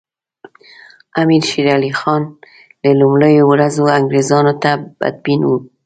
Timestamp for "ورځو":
3.51-3.83